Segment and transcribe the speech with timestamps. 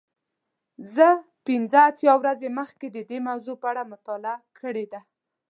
[0.95, 1.07] زه
[1.47, 5.01] پنځه اتیا ورځې مخکې د دې موضوع په اړه مطالعه کړې ده.